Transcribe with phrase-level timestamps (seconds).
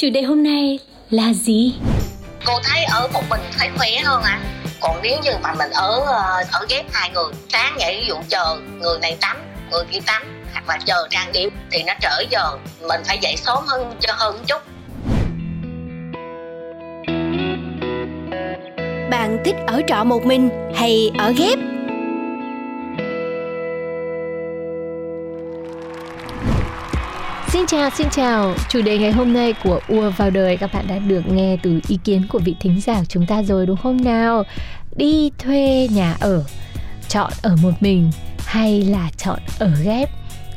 [0.00, 0.78] Chủ đề hôm nay
[1.10, 1.74] là gì?
[2.44, 4.40] Cô thấy ở một mình thấy khỏe hơn ạ
[4.80, 8.14] còn nếu như mà mình ở ờ, ở ghép hai người sáng dậy ví dụ
[8.28, 9.36] chờ người này tắm
[9.70, 12.56] người kia tắm hoặc là chờ trang điểm thì nó trễ giờ
[12.88, 14.62] mình phải dậy sớm hơn cho hơn chút.
[19.10, 21.58] Bạn thích ở trọ một mình hay ở ghép?
[27.60, 28.54] Xin chào, xin chào.
[28.68, 31.80] Chủ đề ngày hôm nay của Ua vào đời các bạn đã được nghe từ
[31.88, 34.44] ý kiến của vị thính giả chúng ta rồi đúng không nào?
[34.96, 36.44] Đi thuê nhà ở,
[37.08, 40.08] chọn ở một mình hay là chọn ở ghép?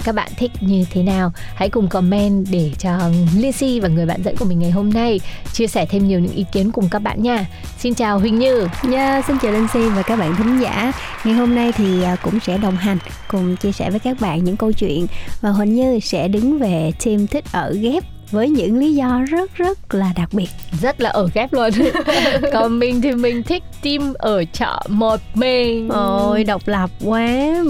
[0.04, 1.32] Các bạn thích như thế nào?
[1.56, 2.98] Hãy cùng comment để cho
[3.36, 5.20] Lizzy và người bạn dẫn của mình ngày hôm nay
[5.54, 7.46] chia sẻ thêm nhiều những ý kiến cùng các bạn nha.
[7.78, 8.68] Xin chào Huỳnh Như.
[8.92, 10.92] Yeah, xin chào Linh và các bạn thính giả.
[11.26, 14.44] Ngày hôm nay thì à, cũng sẽ đồng hành cùng chia sẻ với các bạn
[14.44, 15.08] những câu chuyện
[15.42, 19.56] và Huỳnh Như sẽ đứng về team thích ở ghép với những lý do rất
[19.56, 20.48] rất là đặc biệt.
[20.82, 21.70] Rất là ở ghép luôn.
[22.54, 25.90] Còn mình thì mình thích team ở trọ một mình.
[25.90, 27.28] Ôi độc lập quá,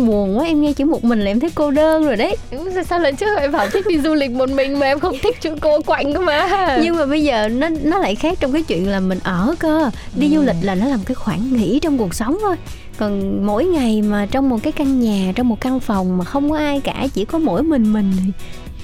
[0.07, 2.37] buồn quá em nghe chữ một mình là em thấy cô đơn rồi đấy.
[2.89, 5.41] sao lần trước em bảo thích đi du lịch một mình mà em không thích
[5.41, 8.63] chữ cô quạnh cơ mà Nhưng mà bây giờ nó nó lại khác trong cái
[8.63, 9.89] chuyện là mình ở cơ.
[10.15, 12.55] Đi du lịch là nó làm cái khoảng nghỉ trong cuộc sống thôi.
[12.97, 16.49] Còn mỗi ngày mà trong một cái căn nhà, trong một căn phòng mà không
[16.49, 18.31] có ai cả, chỉ có mỗi mình mình thì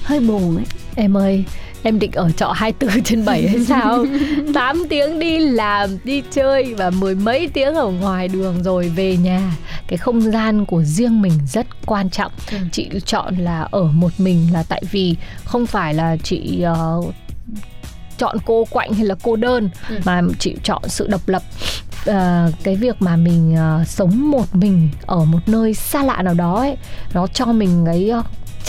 [0.02, 0.64] hơi buồn ấy.
[0.94, 1.44] em ơi
[1.82, 4.04] em định ở trọ 24 trên 7 hay sao
[4.54, 9.16] 8 tiếng đi làm đi chơi và mười mấy tiếng ở ngoài đường rồi về
[9.16, 9.52] nhà
[9.88, 12.56] cái không gian của riêng mình rất quan trọng Ừ.
[12.72, 17.00] chị chọn là ở một mình là tại vì không phải là chị ờ,
[18.18, 19.98] chọn cô quạnh hay là cô đơn Ừ.
[20.04, 21.42] mà chị chọn sự độc lập
[22.06, 26.34] Ờ, cái việc mà mình ờ, sống một mình ở một nơi xa lạ nào
[26.34, 26.76] đó ấy
[27.14, 28.10] nó cho mình cái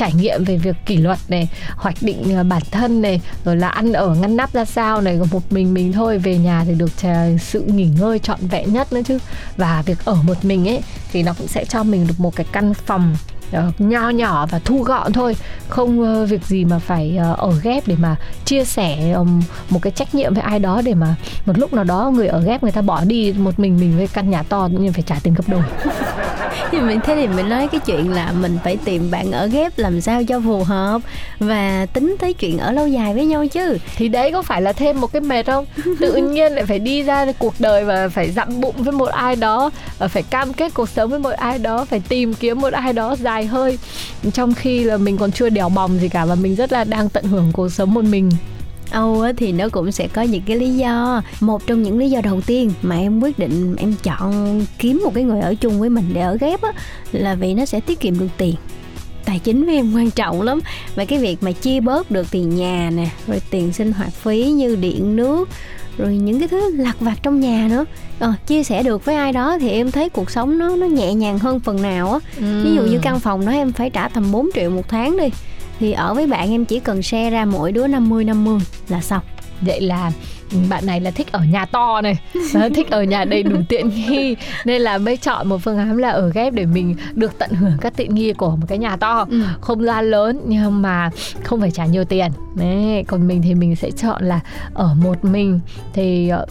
[0.01, 3.67] trải nghiệm về việc kỷ luật này hoạch định à, bản thân này rồi là
[3.67, 6.91] ăn ở ngăn nắp ra sao này một mình mình thôi về nhà thì được
[7.03, 9.17] à, sự nghỉ ngơi trọn vẹn nhất nữa chứ.
[9.57, 12.45] Và việc ở một mình ấy thì nó cũng sẽ cho mình được một cái
[12.51, 13.15] căn phòng
[13.51, 15.35] à, nho nhỏ và thu gọn thôi.
[15.69, 19.79] Không uh, việc gì mà phải uh, ở ghép để mà chia sẻ um, một
[19.81, 22.63] cái trách nhiệm với ai đó để mà một lúc nào đó người ở ghép
[22.63, 25.15] người ta bỏ đi một mình mình với căn nhà to tự nhiên phải trả
[25.23, 25.61] tiền gấp đôi
[26.71, 29.77] thì mình, thế thì mình nói cái chuyện là mình phải tìm bạn ở ghép
[29.77, 31.01] làm sao cho phù hợp
[31.39, 33.77] và tính tới chuyện ở lâu dài với nhau chứ.
[33.95, 35.65] Thì đấy, có phải là thêm một cái mệt không?
[35.99, 39.35] Tự nhiên lại phải đi ra cuộc đời và phải dặm bụng với một ai
[39.35, 42.73] đó, và phải cam kết cuộc sống với một ai đó, phải tìm kiếm một
[42.73, 43.79] ai đó dài hơi.
[44.33, 47.09] Trong khi là mình còn chưa đèo bòng gì cả và mình rất là đang
[47.09, 48.31] tận hưởng cuộc sống một mình.
[48.91, 51.21] Âu thì nó cũng sẽ có những cái lý do.
[51.39, 55.11] Một trong những lý do đầu tiên mà em quyết định em chọn kiếm một
[55.13, 56.71] cái người ở chung với mình để ở ghép á
[57.11, 58.55] là vì nó sẽ tiết kiệm được tiền.
[59.25, 60.59] Tài chính với em quan trọng lắm.
[60.95, 64.43] Và cái việc mà chia bớt được tiền nhà nè rồi tiền sinh hoạt phí
[64.43, 65.49] như điện nước
[65.97, 67.85] rồi những cái thứ lặt vặt trong nhà nữa.
[68.19, 71.13] Ờ, chia sẻ được với ai đó thì em thấy cuộc sống nó nó nhẹ
[71.13, 72.19] nhàng hơn phần nào á.
[72.63, 75.27] Ví dụ như căn phòng đó em phải trả tầm 4 triệu một tháng đi
[75.81, 79.23] thì ở với bạn em chỉ cần share ra mỗi đứa 50 50 là xong.
[79.61, 80.11] Vậy là
[80.69, 82.19] bạn này là thích ở nhà to này.
[82.75, 84.35] Thích ở nhà đầy đủ tiện nghi.
[84.65, 87.77] Nên là mới chọn một phương án là ở ghép để mình được tận hưởng
[87.81, 89.25] các tiện nghi của một cái nhà to.
[89.29, 89.41] Ừ.
[89.61, 91.09] không gian lớn nhưng mà
[91.43, 94.39] không phải trả nhiều tiền đấy còn mình thì mình sẽ chọn là
[94.73, 95.59] ở một mình.
[95.93, 96.45] Thì ờ,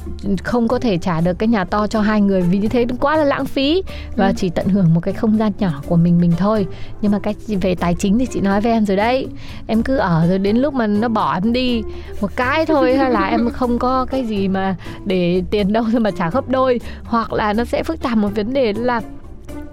[0.45, 3.17] không có thể trả được cái nhà to cho hai người vì như thế quá
[3.17, 3.83] là lãng phí.
[4.17, 4.33] Và Ừ.
[4.37, 6.67] chỉ tận hưởng một cái không gian nhỏ của mình mình thôi.
[7.03, 9.27] Nhưng mà cái về tài chính thì chị nói với em rồi đấy.
[9.67, 11.83] Em cứ ở rồi đến lúc mà nó bỏ em đi.
[12.21, 16.11] Một cái thôi hay là em không có cái gì mà để tiền đâu mà
[16.11, 16.81] trả gấp đôi.
[17.05, 19.01] Hoặc là nó sẽ phức tạp một vấn đề là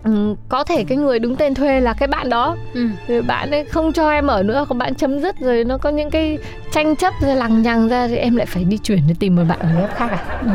[0.03, 2.87] ừ, có thể cái người đứng tên thuê là cái bạn đó ừ.
[3.07, 5.89] rồi bạn ấy không cho em ở nữa còn bạn chấm dứt rồi nó có
[5.89, 6.37] những cái
[6.71, 9.43] tranh chấp rồi lằng nhằng ra thì em lại phải đi chuyển để tìm một
[9.49, 10.49] bạn ở ghép khác à Ừ,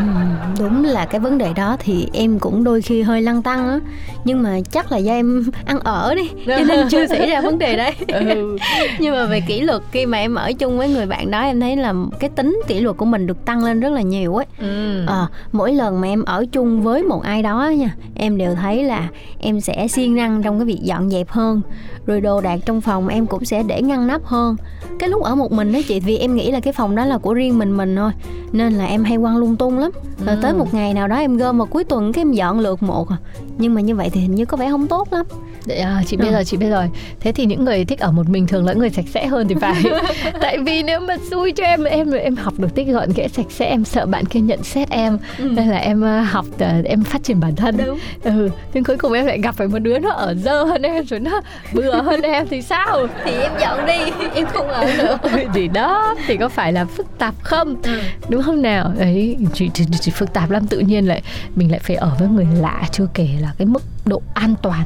[0.58, 3.78] đúng là cái vấn đề đó thì em cũng đôi khi hơi lăn tăng á
[4.24, 7.58] nhưng mà chắc là do em ăn ở đi cho nên chưa xảy ra vấn
[7.58, 8.58] đề đấy ừ.
[8.98, 11.60] nhưng mà về kỷ luật khi mà em ở chung với người bạn đó em
[11.60, 14.46] thấy là cái tính kỷ luật của mình được tăng lên rất là nhiều ấy
[14.58, 15.04] Ừ.
[15.06, 18.84] Ờ, mỗi lần mà em ở chung với một ai đó nha em đều thấy
[18.84, 19.08] là
[19.40, 21.60] em sẽ siêng năng trong cái việc dọn dẹp hơn.
[22.06, 24.56] Rồi đồ đạc trong phòng em cũng sẽ để ngăn nắp hơn.
[24.98, 27.18] Cái lúc ở một mình đó chị vì em nghĩ là cái phòng đó là
[27.18, 28.12] của riêng mình mình thôi
[28.52, 29.90] nên là em hay quăng lung tung lắm.
[30.26, 32.82] Rồi tới một ngày nào đó em gom vào cuối tuần cái em dọn lượt
[32.82, 33.16] một à.
[33.58, 35.26] nhưng mà như vậy thì hình như có vẻ không tốt lắm.
[35.66, 36.32] Để, à, chị biết Ừ.
[36.32, 36.84] rồi chị biết rồi.
[37.20, 39.54] Thế thì những người thích ở một mình thường là người sạch sẽ hơn thì
[39.60, 39.82] phải.
[40.40, 43.46] Tại vì nếu mà xui cho em em em học được tích gọn ghẽ sạch
[43.50, 45.18] sẽ em sợ bạn kia nhận xét em.
[45.38, 47.76] Nên là em ờ, học ờ, em phát triển bản thân.
[47.86, 47.98] Đúng.
[48.22, 51.04] ừ nhưng cuối cùng em lại gặp phải một đứa nó ở dơ hơn em
[51.04, 51.40] rồi nó
[51.72, 53.06] bừa hơn em thì sao?
[53.24, 55.18] Thì em dọn đi em không ở nữa.
[55.54, 57.76] Thì đó thì có phải là phức tạp không?
[58.28, 58.92] Đúng không nào?
[58.98, 61.22] Đấy chỉ, chỉ, chỉ phức tạp lắm tự nhiên lại
[61.54, 64.82] mình lại phải ở với người lạ chưa kể là cái mức độ an toàn.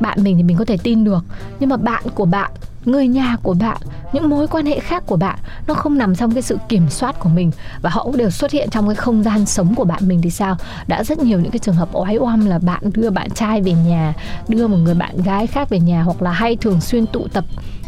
[0.00, 1.24] Bạn mình thì mình có thể tin được
[1.60, 2.50] nhưng mà bạn của bạn
[2.90, 3.76] người nhà của bạn
[4.12, 7.20] những mối quan hệ khác của bạn nó không nằm trong cái sự kiểm soát
[7.20, 7.50] của mình.
[7.82, 10.30] Và họ cũng đều xuất hiện trong cái không gian sống của bạn mình thì
[10.30, 10.56] sao?
[10.86, 13.72] Đã rất nhiều những cái trường hợp oái oăm là bạn đưa bạn trai về
[13.72, 14.14] nhà
[14.48, 17.44] đưa một người bạn gái khác về nhà hoặc là hay thường xuyên tụ tập.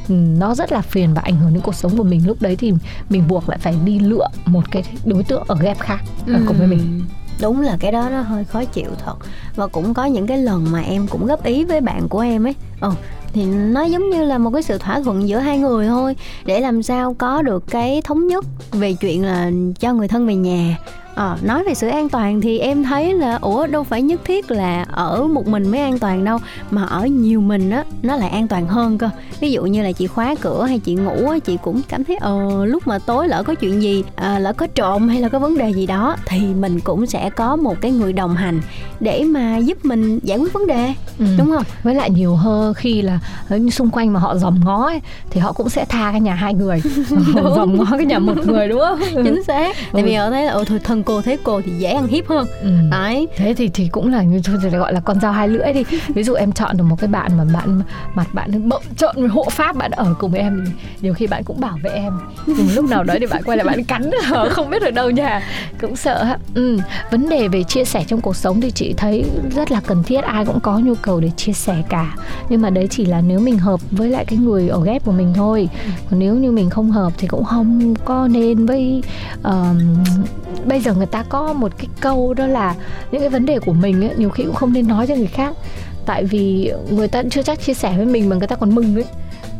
[0.08, 2.26] Ừ, nó rất là phiền và ảnh hưởng đến cuộc sống của mình.
[2.26, 2.73] Lúc đấy thì
[3.08, 6.58] mình buộc lại phải đi lựa một cái đối tượng ở ghép khác ở cùng
[6.58, 6.79] với mình.
[6.79, 7.14] Ừ.
[7.43, 9.14] đúng là cái đó nó hơi khó chịu thật.
[9.56, 12.46] Và cũng có những cái lần mà em cũng góp ý với bạn của em
[12.46, 12.55] ấy.
[12.81, 12.93] Ờ
[13.32, 16.61] thì nó giống như là một cái sự thỏa thuận giữa hai người thôi, để
[16.61, 19.50] làm sao có được cái thống nhất về chuyện là
[19.81, 20.79] cho người thân về nhà.
[21.20, 24.50] Ờ, nói về sự an toàn thì em thấy là ủa đâu phải nhất thiết
[24.50, 26.38] là ở một mình mới an toàn đâu
[26.70, 29.11] mà ở nhiều mình á nó lại an toàn hơn cơ.
[29.40, 32.17] Ví dụ như là chị khóa cửa hay chị ngủ á chị cũng cảm thấy
[32.20, 35.38] ờ lúc mà tối lỡ có chuyện gì à, lỡ có trộm hay là có
[35.38, 38.61] vấn đề gì đó thì mình cũng sẽ có một cái người đồng hành
[39.00, 41.26] để mà giúp mình giải quyết vấn đề Ừ.
[41.38, 41.62] đúng không?
[41.82, 43.19] Với lại nhiều hơn khi là
[43.49, 45.00] ờ, xung quanh mà họ dòm ngó ấy,
[45.31, 46.82] thì họ cũng sẽ tha cái nhà hai người.
[47.56, 49.00] Dòm ngó cái nhà một người đúng không?
[49.25, 49.76] Chính xác.
[49.93, 50.06] Tại Ừ.
[50.06, 52.47] vì họ thấy là ồ thôi thân cô thế cô thì dễ ăn hiếp hơn.
[52.62, 52.71] Ừ.
[52.91, 53.29] đấy.
[53.37, 55.85] Thế thì thì cũng là như thôi thì gọi là con dao hai lưỡi đi.
[56.15, 57.83] Ví dụ em chọn được một cái bạn mà bạn
[58.15, 61.27] mặt bạn bậm trợn với hộ pháp bạn ở cùng với em thì nhiều khi
[61.27, 62.12] bạn cũng bảo vệ em.
[62.47, 64.11] Nhưng lúc nào đó thì bạn quay lại bạn cắn
[64.51, 65.43] không biết ở đâu nha.
[65.81, 66.79] Cũng sợ ừ.
[67.11, 69.25] vấn đề về chia sẻ trong cuộc sống thì chị thấy
[69.56, 72.17] rất là cần thiết ai cũng có nhu cầu để chia sẻ cả.
[72.49, 75.13] Nhưng mà đấy chỉ là nếu mình hợp với lại cái người ở ghép của
[75.13, 75.69] mình thôi.
[76.11, 79.03] Còn nếu như mình không hợp thì cũng không có nên với
[79.43, 79.97] ờm,
[80.65, 82.75] bây giờ người ta có một cái câu đó là
[83.13, 85.27] những cái vấn đề của mình ấy, nhiều khi cũng không nên nói cho người
[85.27, 85.55] khác.
[86.07, 88.95] Tại vì người ta chưa chắc chia sẻ với mình mà người ta còn mừng
[88.95, 89.05] ấy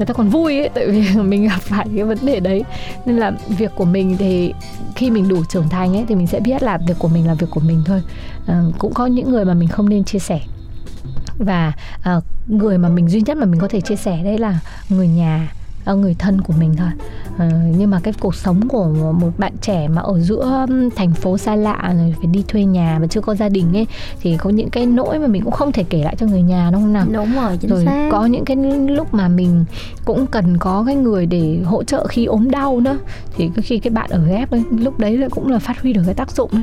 [0.01, 2.65] người ta còn vui ấy tại vì mình gặp phải cái vấn đề đấy.
[3.07, 4.53] Nên là việc của mình thì
[4.95, 7.35] khi mình đủ trưởng thành ấy thì mình sẽ biết là việc của mình là
[7.35, 8.03] việc của mình thôi.
[8.47, 10.41] À, cũng có những người mà mình không nên chia sẻ.
[11.39, 11.73] Và
[12.03, 15.09] à, người mà mình duy nhất mà mình có thể chia sẻ đấy là người
[15.09, 15.53] nhà
[15.85, 16.89] người thân của mình thôi.
[17.39, 17.47] Ờ,
[17.79, 18.85] nhưng mà cái cuộc sống của
[19.21, 20.67] một bạn trẻ mà ở giữa
[20.97, 23.87] thành phố xa lạ rồi phải đi thuê nhà và chưa có gia đình ấy
[24.21, 26.71] thì có những cái nỗi mà mình cũng không thể kể lại cho người nhà
[26.73, 27.07] đúng không nào?
[27.13, 28.09] Đúng rồi chính rồi xác.
[28.13, 28.57] có những cái
[28.89, 29.65] lúc mà mình
[30.05, 32.99] cũng cần có cái người để hỗ trợ khi ốm đau nữa
[33.37, 36.03] thì khi cái bạn ở ghép ấy lúc đấy là cũng là phát huy được
[36.07, 36.63] cái tác dụng ấy.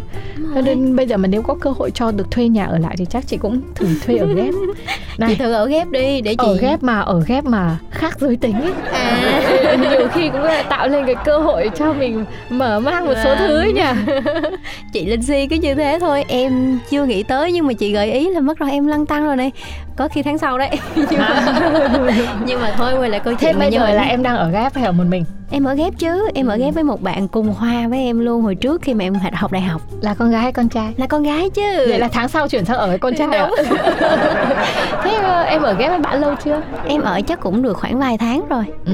[0.55, 2.95] Cho nên bây giờ mà nếu có cơ hội cho được thuê nhà ở lại
[2.97, 4.53] thì chắc chị cũng thử thuê ở ghép.
[5.17, 5.35] Chị này.
[5.35, 8.53] thử ở ghép đi để chị ở ghép mà ở ghép mà khác giới tính
[8.53, 8.73] ấy.
[8.91, 9.06] À
[9.81, 13.29] nhiều khi cũng là tạo lên cái cơ hội cho mình mở mang một số
[13.29, 13.37] Vâng.
[13.47, 13.95] thứ ấy nha
[14.93, 18.11] chị linh si cứ như thế thôi em chưa nghĩ tới nhưng mà chị gợi
[18.11, 19.51] ý là mất rồi em lăn tăng rồi này.
[19.95, 20.69] Có khi tháng sau đấy.
[20.95, 22.13] Nhưng mà,
[22.45, 24.49] nhưng mà thôi quay lại câu thế chuyện mà bây giờ là em đang ở
[24.51, 27.27] ghép hay ở một mình em ở ghép chứ em ở ghép với một bạn
[27.27, 29.81] cùng khoa với em luôn hồi trước khi mà em học đại học.
[30.01, 30.93] Là con gái hay con trai?
[30.97, 31.85] Là con gái chứ.
[31.89, 33.49] Vậy là tháng sau chuyển sang ở với con trai ạ.
[35.03, 36.61] Thế ờ, em ở ghép với bạn lâu chưa?
[36.87, 38.63] Em ở chắc cũng được khoảng vài tháng rồi.
[38.85, 38.93] Ừ,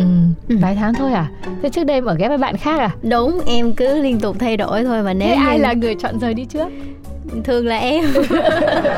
[0.50, 0.56] Ừ.
[0.62, 1.26] vài tháng thôi à?
[1.64, 2.90] Thế trước đây em ở ghép với bạn khác à?
[3.10, 5.96] Đúng em cứ liên tục thay đổi thôi và nếu thế như ai là người
[5.96, 6.68] chọn rời đi trước
[7.44, 8.06] thường là em.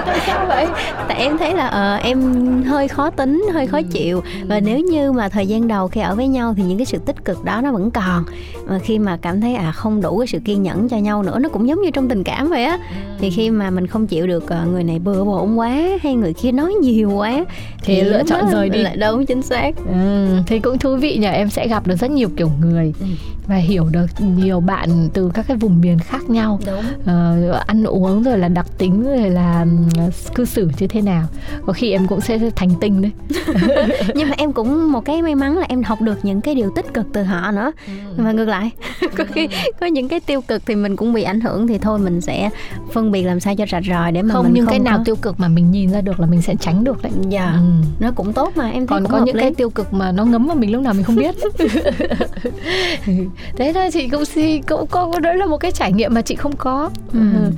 [0.06, 0.66] Tại sao vậy
[1.08, 2.20] tại em thấy là ờ, em
[2.64, 4.24] hơi khó tính hơi khó chịu.
[4.48, 6.98] Và nếu như mà thời gian đầu khi ở với nhau thì những cái sự
[7.06, 8.24] tích cực đó nó vẫn còn.
[8.68, 11.40] Mà khi mà cảm thấy à không đủ cái sự kiên nhẫn cho nhau nữa
[11.40, 12.78] nó cũng giống như trong tình cảm vậy á.
[13.20, 16.34] Thì khi mà mình không chịu được ờ, người này bừa bộn quá hay người
[16.34, 17.46] kia nói nhiều quá
[17.84, 18.82] Thì lựa lúc chọn rời đi.
[18.84, 19.72] lại đúng chính xác.
[19.94, 23.06] Ừ, thì cũng thú vị nhỉ em sẽ gặp được rất nhiều kiểu người Ừ.
[23.48, 24.06] và hiểu được
[24.38, 26.60] nhiều bạn từ các cái vùng miền khác nhau.
[26.66, 26.84] Đúng.
[27.06, 27.36] Ờ,
[27.68, 29.66] ăn uống hướng rồi là đặc tính rồi là
[30.36, 31.28] cư xử như thế nào
[31.66, 33.12] có khi em cũng sẽ thành tinh đấy
[34.16, 36.72] nhưng mà em cũng một cái may mắn là em học được những cái điều
[36.76, 37.72] tích cực từ họ nữa
[38.18, 38.72] mà ngược lại
[39.18, 39.48] có khi
[39.80, 42.50] có những cái tiêu cực thì mình cũng bị ảnh hưởng thì thôi mình sẽ
[42.94, 44.98] phân biệt làm sao cho rạch ròi để mà không mình nhưng không cái nào
[44.98, 45.04] có...
[45.04, 47.88] tiêu cực mà mình nhìn ra được là mình sẽ tránh được đấy dạ ừ.
[48.00, 49.42] nó cũng tốt mà em thấy còn có những lý.
[49.42, 51.36] cái tiêu cực mà nó ngấm vào mình lúc nào mình không biết
[53.58, 54.24] thế thôi chị cũng
[54.68, 57.20] cũng có đấy là một cái trải nghiệm mà chị không có Ừ.
[57.36, 57.52] Ừ.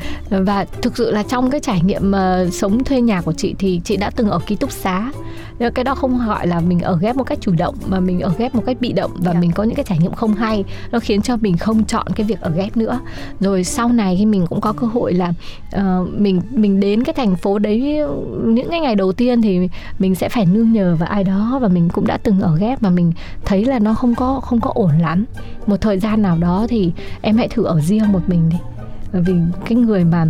[0.48, 3.82] và thực sự là trong cái trải nghiệm mà sống thuê nhà của chị thì
[3.84, 5.12] chị đã từng ở ký túc xá.
[5.60, 8.20] Nhưng cái đó không gọi là mình ở ghép một cách chủ động mà mình
[8.20, 9.40] ở ghép một cách bị động và Dạ.
[9.40, 10.64] mình có những cái trải nghiệm không hay.
[10.92, 13.00] Nó khiến cho mình không chọn cái việc ở ghép nữa.
[13.40, 15.34] Rồi sau này khi mình cũng có cơ hội là
[15.72, 18.00] ờ, mình mình đến cái thành phố đấy
[18.46, 21.68] những cái ngày đầu tiên thì mình sẽ phải nương nhờ vào ai đó và
[21.68, 23.12] mình cũng đã từng ở ghép và mình
[23.46, 25.26] thấy là nó không có không có ổn lắm.
[25.68, 28.58] Một thời gian nào đó thì em hãy thử ở riêng một mình đi
[29.14, 29.34] bởi vì
[29.66, 30.26] cái người mà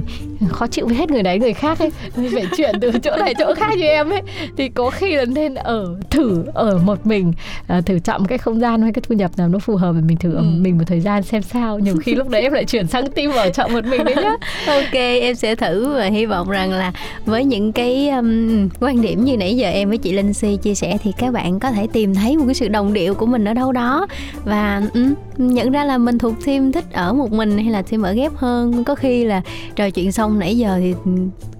[0.50, 1.90] khó chịu với hết người đấy người khác ấy.
[2.34, 4.22] Phải chuyển từ chỗ này chỗ khác như em ấy.
[4.58, 7.34] Thì có khi là nên ở thử ở một mình
[7.68, 9.94] à, thử chọn một cái không gian hay cái thu nhập nào nó phù hợp
[9.96, 10.44] để mình thử ở Ừ.
[10.60, 11.80] mình một thời gian xem sao.
[11.80, 14.32] Nhiều khi lúc đấy em lại chuyển sang team ở chọn một mình đấy nhá.
[14.68, 16.92] Ok em sẽ thử và hy vọng rằng là
[17.26, 20.76] với những cái um, quan điểm như nãy giờ em với chị Linh Si chia
[20.76, 23.46] sẻ thì các bạn có thể tìm thấy một cái sự đồng điệu của mình
[23.46, 24.08] ở đâu đó.
[24.46, 28.02] Và um, nhận ra là mình thuộc team thích ở một mình hay là team
[28.02, 28.84] ở ghép hơn.
[28.84, 29.42] Có khi là
[29.76, 30.94] trò chuyện xong nãy giờ thì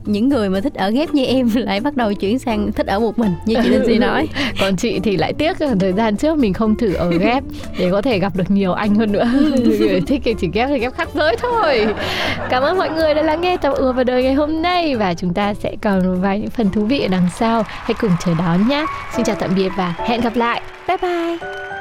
[0.08, 3.00] những người mà thích ở ghép như em lại bắt đầu chuyển sang thích ở
[3.00, 4.28] một mình như chị Linh Si nói.
[4.62, 7.44] Còn chị thì lại tiếc là thời gian trước mình không thử ở ghép
[7.80, 9.30] để có thể gặp được nhiều anh hơn nữa.
[9.80, 11.88] Người thích thì chỉ ghép thì ghép khác giới thôi.
[12.50, 15.14] Cảm ơn mọi người đã lắng nghe tập ùa vào đời ngày hôm nay và
[15.14, 17.64] chúng ta sẽ còn một vài những phần thú vị ở đằng sau.
[17.68, 18.86] Hãy cùng chờ đón nhé.
[19.16, 20.62] Xin chào tạm biệt và hẹn gặp lại.
[20.88, 21.77] Bye bye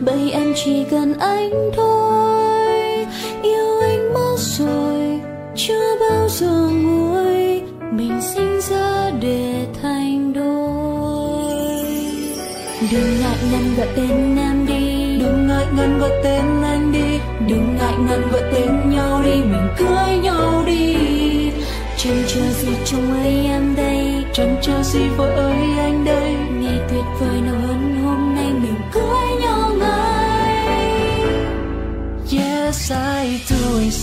[0.00, 3.06] bởi em chỉ cần anh thôi.
[3.42, 5.20] Yêu anh mất rồi,
[5.56, 7.62] chưa bao giờ nguôi.
[7.92, 11.56] Mình sinh ra để thành đôi.
[12.92, 15.18] Đừng ngại ngần gọi tên em đi.
[15.18, 17.18] Đừng ngại ngần gọi tên anh đi.
[17.48, 19.30] Đừng ngại ngần gọi tên nhau đi.
[19.30, 20.96] Mình cưới nhau đi.
[21.96, 24.24] Chẳng chờ gì trông ấy em đây.
[24.32, 26.34] Chẳng chờ gì vợ ơi anh đây.
[26.60, 27.65] Ngày tuyệt vời nào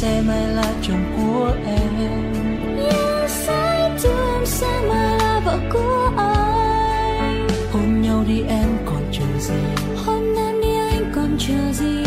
[0.03, 1.89] sẽ mãi là chồng của em.
[2.77, 7.48] Yes I do em sẽ mãi là vợ của anh.
[7.72, 9.53] Hôn nhau đi em còn chờ gì?
[10.05, 12.03] Hôm nay đi anh còn chờ gì?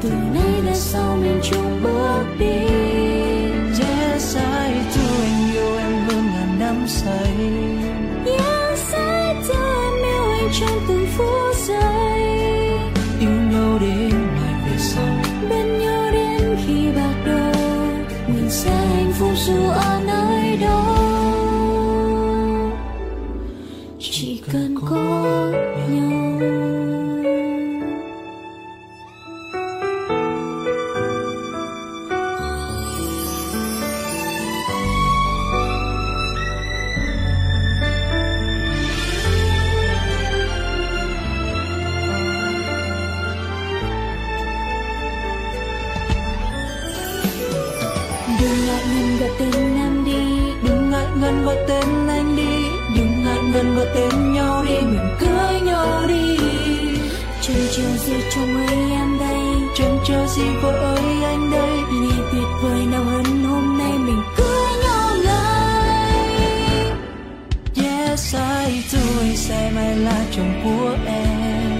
[0.00, 2.60] Từ nay về sau mình chung bước đi.
[3.80, 7.34] Yes I do anh yêu em hơn ngàn năm say.
[8.26, 11.91] Yes I do em yêu anh trong từng phút giây
[19.48, 20.11] hạnh phúc
[51.52, 52.68] gọi tên anh đi.
[52.96, 54.74] Đừng ngại ngần gọi tên nhau đi.
[54.74, 56.38] Mình cưới nhau đi.
[57.42, 59.38] Trời chiều gì trong ấy em đây.
[59.74, 61.70] Chẳng chờ gì vợ ơi anh đây.
[61.92, 63.92] Ngày tuyệt vời nào hơn hôm nay.
[63.98, 66.30] Mình cưới nhau ngay
[67.76, 68.98] yes, I do.
[69.34, 71.71] Say mày là chồng của em.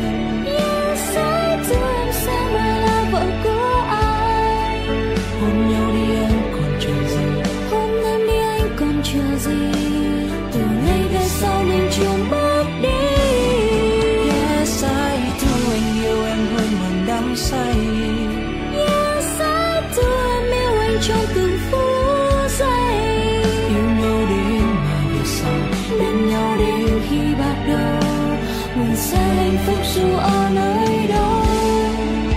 [29.02, 31.42] sẽ hạnh phúc dù ở nơi đâu,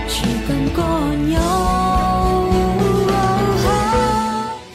[0.08, 2.52] chỉ cần có nhau.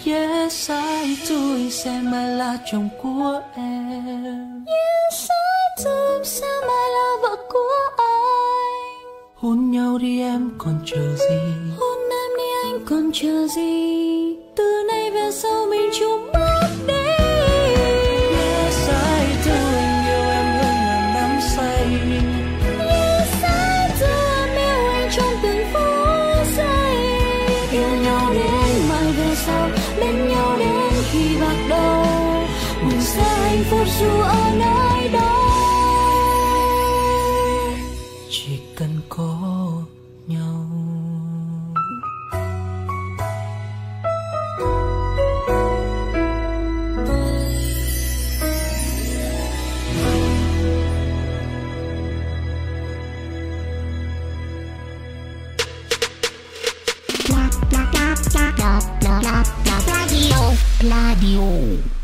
[0.05, 4.65] Yes, I do, sẽ mãi là chồng của em.
[4.65, 9.11] Yes, I do, sẽ mãi là vợ của anh.
[9.35, 11.39] Hôn nhau đi em, còn chờ gì?
[11.79, 14.00] Hôn em đi anh, còn chờ gì?
[61.21, 62.00] ディオ。